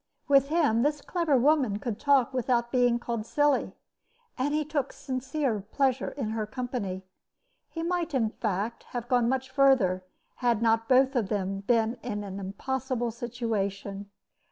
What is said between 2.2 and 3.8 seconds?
without being called silly,